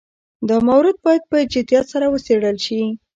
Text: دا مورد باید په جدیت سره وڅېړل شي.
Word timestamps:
دا 0.49 0.57
مورد 0.69 0.95
باید 1.05 1.23
په 1.31 1.37
جدیت 1.53 1.85
سره 1.93 2.05
وڅېړل 2.09 2.57
شي. 2.65 2.81